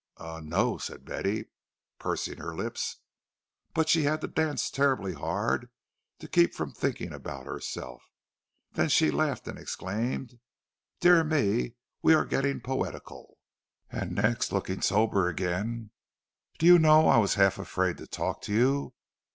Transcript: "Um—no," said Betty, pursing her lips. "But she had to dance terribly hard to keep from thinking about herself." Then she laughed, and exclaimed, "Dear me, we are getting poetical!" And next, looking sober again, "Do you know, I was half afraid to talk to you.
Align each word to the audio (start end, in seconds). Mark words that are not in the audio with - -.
"Um—no," 0.17 0.79
said 0.79 1.05
Betty, 1.05 1.45
pursing 1.99 2.37
her 2.39 2.55
lips. 2.55 2.97
"But 3.75 3.87
she 3.87 4.01
had 4.01 4.19
to 4.21 4.27
dance 4.27 4.71
terribly 4.71 5.13
hard 5.13 5.69
to 6.17 6.27
keep 6.27 6.55
from 6.55 6.71
thinking 6.73 7.13
about 7.13 7.45
herself." 7.45 8.09
Then 8.71 8.89
she 8.89 9.11
laughed, 9.11 9.47
and 9.47 9.59
exclaimed, 9.59 10.39
"Dear 11.01 11.23
me, 11.23 11.75
we 12.01 12.15
are 12.15 12.25
getting 12.25 12.61
poetical!" 12.61 13.37
And 13.91 14.15
next, 14.15 14.51
looking 14.51 14.81
sober 14.81 15.27
again, 15.27 15.91
"Do 16.57 16.65
you 16.65 16.79
know, 16.79 17.07
I 17.07 17.17
was 17.19 17.35
half 17.35 17.59
afraid 17.59 17.97
to 17.97 18.07
talk 18.07 18.41
to 18.49 18.53
you. 18.53 18.95